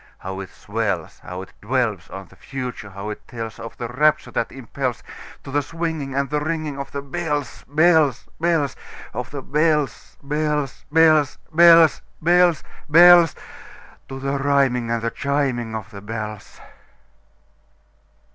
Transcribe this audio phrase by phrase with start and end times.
[0.17, 1.19] How it swells!
[1.19, 2.89] How it dwellsOn the Future!
[2.89, 8.27] how it tellsOf the rapture that impelsTo the swinging and the ringingOf the bells, bells,
[8.39, 8.75] bells,
[9.13, 15.91] Of the bells, bells, bells, bells, Bells, bells, bells—To the rhyming and the chiming of
[15.91, 16.59] the bells!